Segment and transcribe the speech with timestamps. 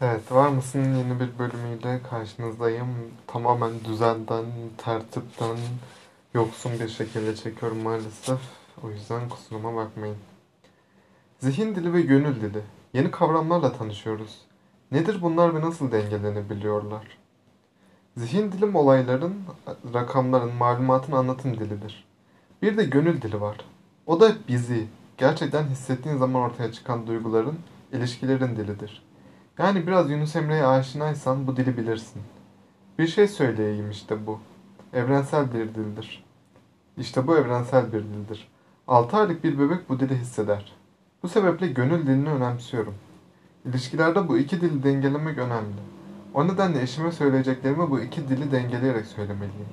[0.00, 2.88] Evet, Var mısın yeni bir bölümüyle karşınızdayım.
[3.26, 4.44] Tamamen düzenden,
[4.76, 5.56] tertipten
[6.34, 8.38] yoksun bir şekilde çekiyorum maalesef.
[8.82, 10.16] O yüzden kusuruma bakmayın.
[11.40, 12.62] Zihin dili ve gönül dili.
[12.92, 14.38] Yeni kavramlarla tanışıyoruz.
[14.92, 17.18] Nedir bunlar ve nasıl dengelenebiliyorlar?
[18.16, 19.34] Zihin dilim olayların,
[19.94, 22.04] rakamların, malumatın anlatım dilidir.
[22.62, 23.56] Bir de gönül dili var.
[24.06, 24.86] O da bizi,
[25.16, 27.58] gerçekten hissettiğin zaman ortaya çıkan duyguların,
[27.92, 29.07] ilişkilerin dilidir.
[29.58, 32.22] Yani biraz Yunus Emre'ye aşinaysan bu dili bilirsin.
[32.98, 34.40] Bir şey söyleyeyim işte bu.
[34.92, 36.24] Evrensel bir dildir.
[36.96, 38.48] İşte bu evrensel bir dildir.
[38.88, 40.72] 6 aylık bir bebek bu dili hisseder.
[41.22, 42.94] Bu sebeple gönül dilini önemsiyorum.
[43.64, 45.80] İlişkilerde bu iki dili dengelemek önemli.
[46.34, 49.68] O nedenle eşime söyleyeceklerimi bu iki dili dengeleyerek söylemeliyim.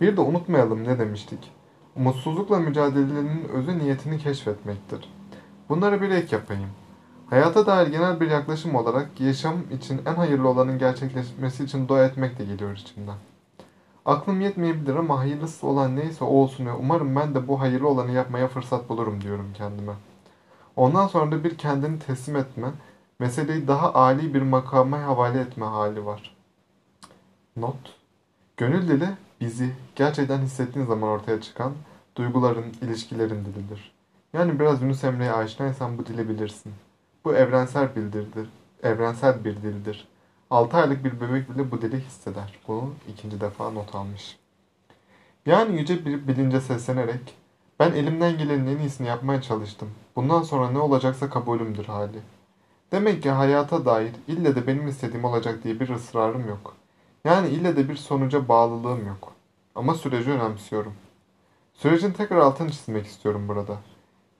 [0.00, 1.52] Bir de unutmayalım ne demiştik.
[1.96, 5.12] Umutsuzlukla mücadelenin özü niyetini keşfetmektir.
[5.68, 6.70] Bunları bir ek yapayım.
[7.30, 12.38] Hayata dair genel bir yaklaşım olarak yaşam için en hayırlı olanın gerçekleşmesi için dua etmek
[12.38, 13.16] de geliyor içimden.
[14.06, 18.12] Aklım yetmeyebilir ama hayırlısı olan neyse o olsun ve umarım ben de bu hayırlı olanı
[18.12, 19.92] yapmaya fırsat bulurum diyorum kendime.
[20.76, 22.68] Ondan sonra da bir kendini teslim etme,
[23.18, 26.36] meseleyi daha âli bir makama havale etme hali var.
[27.56, 27.98] Not
[28.56, 29.08] Gönül dili
[29.40, 31.72] bizi gerçekten hissettiğin zaman ortaya çıkan
[32.16, 33.92] duyguların, ilişkilerin dilidir.
[34.32, 36.72] Yani biraz Yunus Emre'ye aşinaysan bu dili bilirsin.
[37.24, 38.48] Bu evrensel bildirdir.
[38.82, 40.08] Evrensel bir dildir.
[40.50, 42.58] 6 aylık bir bebek bile bu dili hisseder.
[42.68, 44.38] Bunu ikinci defa not almış.
[45.46, 47.34] Yani yüce bir bilince seslenerek
[47.78, 49.88] ben elimden gelenin en iyisini yapmaya çalıştım.
[50.16, 52.18] Bundan sonra ne olacaksa kabulümdür hali.
[52.92, 56.76] Demek ki hayata dair ille de benim istediğim olacak diye bir ısrarım yok.
[57.24, 59.32] Yani ille de bir sonuca bağlılığım yok.
[59.74, 60.94] Ama süreci önemsiyorum.
[61.74, 63.76] Sürecin tekrar altını çizmek istiyorum burada.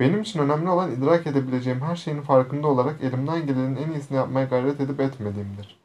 [0.01, 4.47] Benim için önemli olan idrak edebileceğim her şeyin farkında olarak elimden gelenin en iyisini yapmaya
[4.47, 5.79] gayret edip etmediğimdir.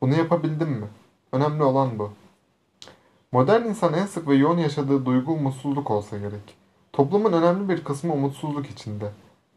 [0.00, 0.86] Bunu yapabildim mi?
[1.32, 2.10] Önemli olan bu.
[3.32, 6.56] Modern insan en sık ve yoğun yaşadığı duygu umutsuzluk olsa gerek.
[6.92, 9.10] Toplumun önemli bir kısmı umutsuzluk içinde.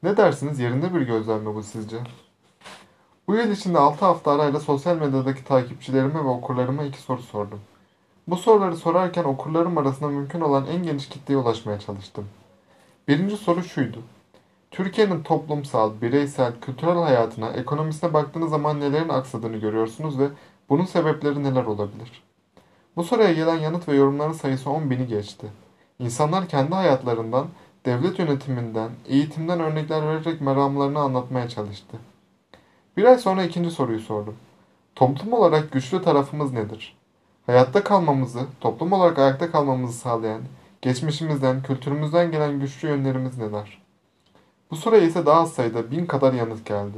[0.03, 1.97] Ne dersiniz yerinde bir gözlem mi bu sizce?
[3.27, 7.59] Bu yıl içinde 6 hafta arayla sosyal medyadaki takipçilerime ve okurlarıma iki soru sordum.
[8.27, 12.25] Bu soruları sorarken okurlarım arasında mümkün olan en geniş kitleye ulaşmaya çalıştım.
[13.07, 13.97] Birinci soru şuydu.
[14.71, 20.27] Türkiye'nin toplumsal, bireysel, kültürel hayatına, ekonomisine baktığınız zaman nelerin aksadığını görüyorsunuz ve
[20.69, 22.23] bunun sebepleri neler olabilir?
[22.95, 25.47] Bu soruya gelen yanıt ve yorumların sayısı 10 bini geçti.
[25.99, 27.47] İnsanlar kendi hayatlarından,
[27.85, 31.97] devlet yönetiminden, eğitimden örnekler vererek meramlarını anlatmaya çalıştı.
[32.97, 34.35] Bir ay sonra ikinci soruyu sordum.
[34.95, 36.97] Toplum olarak güçlü tarafımız nedir?
[37.45, 40.41] Hayatta kalmamızı, toplum olarak ayakta kalmamızı sağlayan,
[40.83, 43.81] geçmişimizden, kültürümüzden gelen güçlü yönlerimiz neler?
[44.71, 46.97] Bu soruya ise daha az sayıda bin kadar yanıt geldi.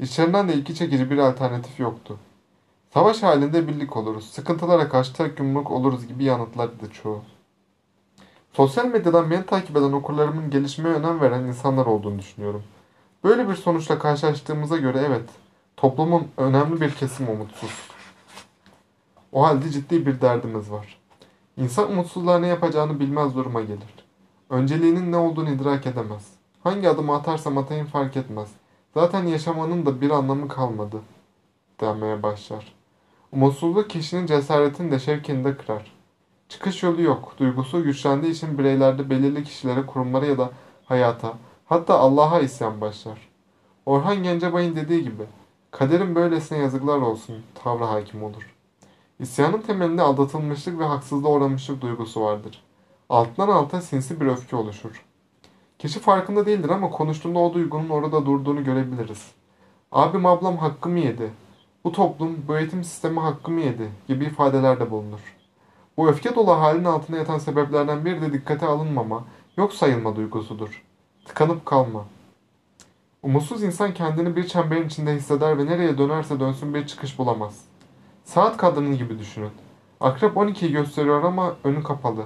[0.00, 2.18] İçlerinden de ilgi çekici bir alternatif yoktu.
[2.94, 7.22] Savaş halinde birlik oluruz, sıkıntılara karşı tek yumruk oluruz gibi yanıtlardı çoğu.
[8.52, 12.64] Sosyal medyadan beni takip eden okurlarımın gelişmeye önem veren insanlar olduğunu düşünüyorum.
[13.24, 15.28] Böyle bir sonuçla karşılaştığımıza göre evet,
[15.76, 17.88] toplumun önemli bir kesimi umutsuz.
[19.32, 21.05] O halde ciddi bir derdimiz var.
[21.56, 24.06] İnsan umutsuzluğa ne yapacağını bilmez duruma gelir.
[24.50, 26.30] Önceliğinin ne olduğunu idrak edemez.
[26.62, 28.48] Hangi adımı atarsam atayım fark etmez.
[28.94, 31.00] Zaten yaşamanın da bir anlamı kalmadı
[31.80, 32.74] denmeye başlar.
[33.32, 35.92] Umutsuzluk kişinin cesaretini de şevkini de kırar.
[36.48, 37.34] Çıkış yolu yok.
[37.38, 40.50] Duygusu güçlendiği için bireylerde belirli kişilere, kurumlara ya da
[40.84, 41.34] hayata,
[41.66, 43.28] hatta Allah'a isyan başlar.
[43.86, 45.22] Orhan Gencebay'ın dediği gibi,
[45.70, 48.55] kaderin böylesine yazıklar olsun, tavrı hakim olur.
[49.20, 52.62] İsyanın temelinde aldatılmışlık ve haksızlığa uğramışlık duygusu vardır.
[53.08, 55.04] Alttan alta sinsi bir öfke oluşur.
[55.78, 59.30] Kişi farkında değildir ama konuştuğunda o duygunun orada durduğunu görebiliriz.
[59.92, 61.30] Abim ablam hakkımı yedi.
[61.84, 65.36] Bu toplum, bu eğitim sistemi hakkımı yedi gibi ifadelerde bulunur.
[65.96, 69.24] Bu öfke dolu halin altında yatan sebeplerden biri de dikkate alınmama,
[69.56, 70.82] yok sayılma duygusudur.
[71.24, 72.04] Tıkanıp kalma.
[73.22, 77.64] Umutsuz insan kendini bir çemberin içinde hisseder ve nereye dönerse dönsün bir çıkış bulamaz.
[78.26, 79.50] Saat kadını gibi düşünün.
[80.00, 82.24] Akrep 12'yi gösteriyor ama önü kapalı.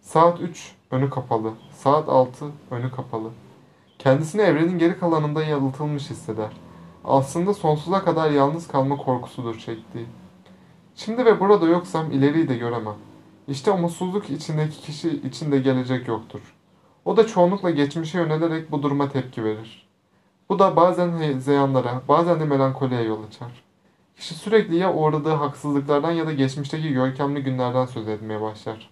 [0.00, 1.52] Saat 3 önü kapalı.
[1.72, 3.30] Saat 6 önü kapalı.
[3.98, 6.50] Kendisini evrenin geri kalanında yalıtılmış hisseder.
[7.04, 10.06] Aslında sonsuza kadar yalnız kalma korkusudur çektiği.
[10.94, 12.96] Şimdi ve burada yoksam ileriyi de göremem.
[13.48, 16.40] İşte umutsuzluk içindeki kişi içinde gelecek yoktur.
[17.04, 19.88] O da çoğunlukla geçmişe yönelerek bu duruma tepki verir.
[20.48, 23.69] Bu da bazen hezeyanlara, bazen de melankoliye yol açar.
[24.20, 28.90] Kişi sürekli ya uğradığı haksızlıklardan ya da geçmişteki görkemli günlerden söz etmeye başlar.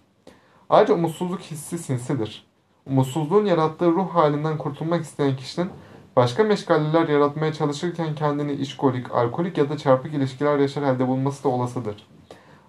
[0.69, 2.47] Ayrıca umutsuzluk hissi sinsidir.
[2.85, 5.69] Umutsuzluğun yarattığı ruh halinden kurtulmak isteyen kişinin
[6.15, 11.49] Başka meşgaleler yaratmaya çalışırken kendini işkolik, alkolik ya da çarpık ilişkiler yaşar halde bulması da
[11.49, 12.07] olasıdır.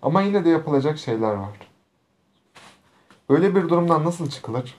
[0.02, 1.58] Ama yine de yapılacak şeyler var.
[3.30, 4.74] Böyle bir durumdan nasıl çıkılır?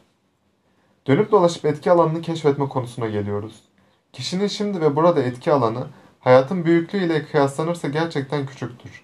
[1.08, 3.64] Dönüp dolaşıp etki alanını keşfetme konusuna geliyoruz.
[4.14, 5.88] Kişinin şimdi ve burada etki alanı
[6.22, 9.04] hayatın büyüklüğüyle kıyaslanırsa gerçekten küçüktür.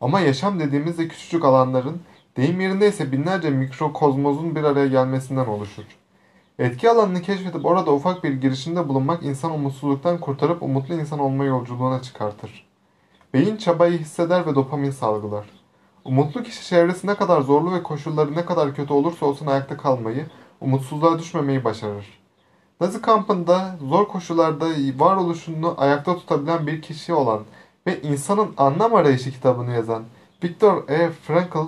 [0.00, 2.00] Ama yaşam dediğimizde küçücük alanların,
[2.36, 5.84] deyim yerindeyse binlerce mikrokozmozun bir araya gelmesinden oluşur.
[6.58, 12.02] Etki alanını keşfedip orada ufak bir girişimde bulunmak insan umutsuzluktan kurtarıp umutlu insan olma yolculuğuna
[12.02, 12.66] çıkartır.
[13.34, 15.46] Beyin çabayı hisseder ve dopamin salgılar.
[16.04, 20.26] Umutlu kişi çevresi ne kadar zorlu ve koşulları ne kadar kötü olursa olsun ayakta kalmayı,
[20.60, 22.25] umutsuzluğa düşmemeyi başarır.
[22.80, 27.40] Nazi kampında zor koşullarda varoluşunu ayakta tutabilen bir kişi olan
[27.86, 30.04] ve insanın anlam arayışı kitabını yazan
[30.44, 31.10] Viktor E.
[31.10, 31.58] Frankl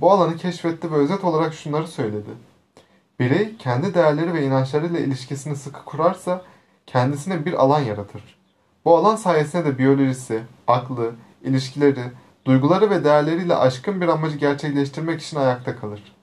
[0.00, 2.30] bu alanı keşfetti ve özet olarak şunları söyledi.
[3.20, 6.44] Birey kendi değerleri ve inançlarıyla ilişkisini sıkı kurarsa
[6.86, 8.38] kendisine bir alan yaratır.
[8.84, 11.12] Bu alan sayesinde de biyolojisi, aklı,
[11.42, 12.04] ilişkileri,
[12.44, 16.19] duyguları ve değerleriyle aşkın bir amacı gerçekleştirmek için ayakta kalır.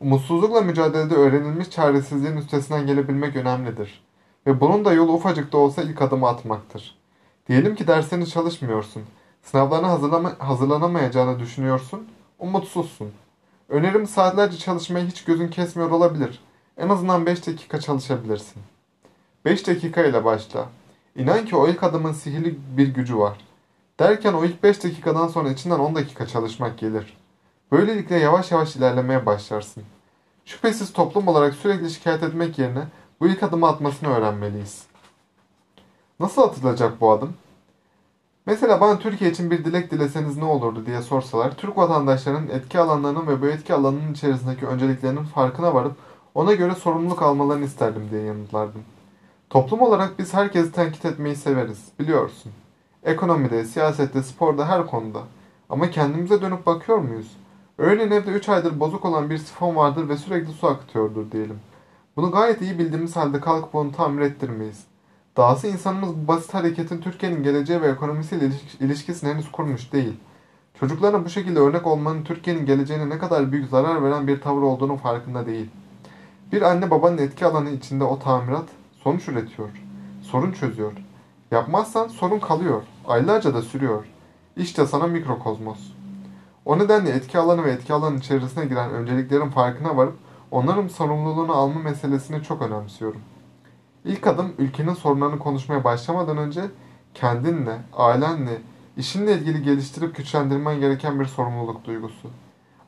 [0.00, 4.02] Umutsuzlukla mücadelede öğrenilmiş çaresizliğin üstesinden gelebilmek önemlidir.
[4.46, 6.98] Ve bunun da yolu ufacık da olsa ilk adımı atmaktır.
[7.48, 9.02] Diyelim ki derslerini çalışmıyorsun.
[9.42, 12.08] Sınavlarına hazırlama, hazırlanamayacağını düşünüyorsun.
[12.38, 13.12] Umutsuzsun.
[13.68, 16.40] Önerim saatlerce çalışmayı hiç gözün kesmiyor olabilir.
[16.76, 18.62] En azından 5 dakika çalışabilirsin.
[19.44, 20.68] 5 dakika ile başla.
[21.16, 23.38] İnan ki o ilk adımın sihirli bir gücü var.
[24.00, 27.16] Derken o ilk 5 dakikadan sonra içinden 10 dakika çalışmak gelir.
[27.72, 29.82] Böylelikle yavaş yavaş ilerlemeye başlarsın.
[30.44, 32.84] Şüphesiz toplum olarak sürekli şikayet etmek yerine
[33.20, 34.86] bu ilk adımı atmasını öğrenmeliyiz.
[36.20, 37.34] Nasıl atılacak bu adım?
[38.46, 43.26] Mesela bana Türkiye için bir dilek dileseniz ne olurdu diye sorsalar, Türk vatandaşlarının etki alanlarının
[43.26, 45.92] ve bu etki alanının içerisindeki önceliklerinin farkına varıp
[46.34, 48.82] ona göre sorumluluk almalarını isterdim diye yanıtlardım.
[49.50, 52.52] Toplum olarak biz herkesi tenkit etmeyi severiz, biliyorsun.
[53.04, 55.20] Ekonomide, siyasette, sporda, her konuda.
[55.70, 57.36] Ama kendimize dönüp bakıyor muyuz?
[57.78, 61.58] Örneğin evde 3 aydır bozuk olan bir sifon vardır ve sürekli su akıtıyordur diyelim.
[62.16, 64.84] Bunu gayet iyi bildiğimiz halde kalkıp onu tamir ettirmeyiz.
[65.36, 70.16] Dahası insanımız bu basit hareketin Türkiye'nin geleceği ve ekonomisiyle ilişkisini henüz kurmuş değil.
[70.80, 74.96] Çocuklarına bu şekilde örnek olmanın Türkiye'nin geleceğine ne kadar büyük zarar veren bir tavır olduğunu
[74.96, 75.70] farkında değil.
[76.52, 78.68] Bir anne babanın etki alanı içinde o tamirat
[79.02, 79.68] sonuç üretiyor.
[80.22, 80.92] Sorun çözüyor.
[81.50, 82.82] Yapmazsan sorun kalıyor.
[83.06, 84.04] Aylarca da sürüyor.
[84.56, 85.97] İşte sana mikrokozmos.
[86.68, 90.16] O nedenle etki alanı ve etki alanının içerisine giren önceliklerin farkına varıp
[90.50, 93.20] onların sorumluluğunu alma meselesini çok önemsiyorum.
[94.04, 96.60] İlk adım ülkenin sorunlarını konuşmaya başlamadan önce
[97.14, 98.58] kendinle, ailenle,
[98.96, 102.28] işinle ilgili geliştirip güçlendirmen gereken bir sorumluluk duygusu.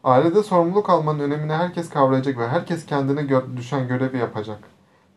[0.04, 4.58] Ailede sorumluluk almanın önemini herkes kavrayacak ve herkes kendine gö düşen görevi yapacak.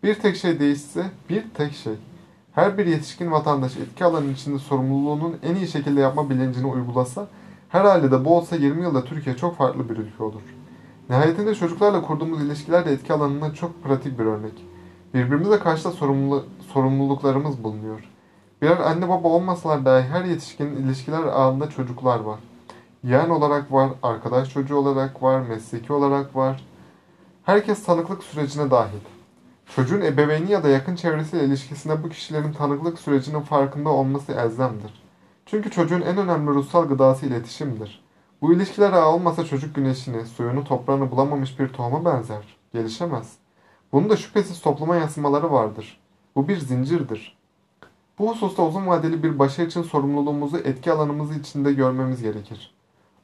[0.03, 1.93] Bir tek şey değişse, bir tek şey.
[2.51, 7.27] Her bir yetişkin vatandaş etki alanının içinde sorumluluğunun en iyi şekilde yapma bilincini uygulasa,
[7.73, 10.41] herhalde de bu olsa 20 yılda Türkiye çok farklı bir ülke olur.
[11.09, 14.65] Nihayetinde çocuklarla kurduğumuz ilişkiler de etki alanından çok pratik bir örnek.
[15.13, 18.09] Birbirimize karşı da sorumlu, sorumluluklarımız bulunuyor.
[18.61, 22.39] Birer anne baba olmasalar dahi her yetişkinin ilişkiler ağında çocuklar var.
[23.03, 26.65] Yeğen olarak var, arkadaş çocuğu olarak var, mesleki olarak var.
[27.43, 28.99] Herkes tanıklık sürecine dahil.
[29.75, 35.02] Çocuğun ebeveyni ya da yakın çevresiyle ilişkisinde bu kişilerin tanıklık sürecinin farkında olması elzemdir.
[35.45, 38.03] Çünkü çocuğun en önemli ruhsal gıdası iletişimdir.
[38.41, 42.57] Bu ilişkiler ağı olmasa çocuk güneşini, suyunu, toprağını bulamamış bir tohuma benzer.
[42.73, 43.33] Gelişemez.
[43.91, 45.99] Bunun da şüphesiz topluma yansımaları vardır.
[46.35, 47.37] Bu bir zincirdir.
[48.19, 52.73] Bu hususta uzun vadeli bir başarı için sorumluluğumuzu etki alanımız içinde görmemiz gerekir.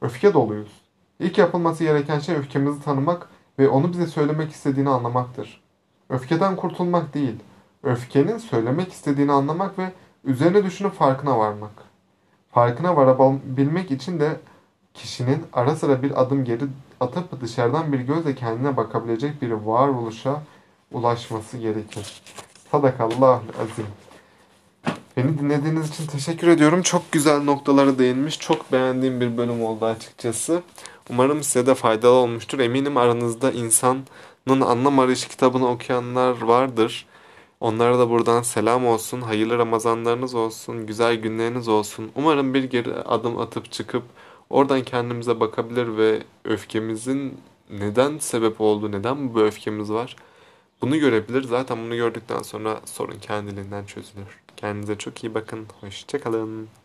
[0.00, 0.80] Öfke doluyuz.
[1.20, 5.62] İlk yapılması gereken şey öfkemizi tanımak ve onu bize söylemek istediğini anlamaktır.
[6.08, 7.36] Öfkeden kurtulmak değil,
[7.82, 9.92] öfkenin söylemek istediğini anlamak ve
[10.24, 11.89] üzerine düşünüp farkına varmak.
[12.52, 14.40] Farkına varabilmek için de
[14.94, 16.64] kişinin ara sıra bir adım geri
[17.00, 20.42] atıp dışarıdan bir gözle kendine bakabilecek bir varoluşa
[20.92, 22.22] ulaşması gerekir.
[22.70, 23.86] Sadakallahu azim.
[25.16, 26.82] Beni dinlediğiniz için teşekkür ediyorum.
[26.82, 28.38] Çok güzel noktalara değinmiş.
[28.38, 30.62] Çok beğendiğim bir bölüm oldu açıkçası.
[31.10, 32.58] Umarım size de faydalı olmuştur.
[32.58, 37.06] Eminim aranızda insanın anlam arayışı kitabını okuyanlar vardır.
[37.60, 39.20] Onlara da buradan selam olsun.
[39.20, 40.86] Hayırlı Ramazanlarınız olsun.
[40.86, 42.12] Güzel günleriniz olsun.
[42.14, 44.04] Umarım bir geri adım atıp çıkıp
[44.50, 47.40] oradan kendimize bakabilir ve öfkemizin
[47.70, 50.16] neden sebep olduğu, neden bu öfkemiz var
[50.82, 51.42] bunu görebilir.
[51.42, 54.40] Zaten bunu gördükten sonra sorun kendiliğinden çözülür.
[54.56, 55.66] Kendinize çok iyi bakın.
[55.80, 56.70] Hoşçakalın.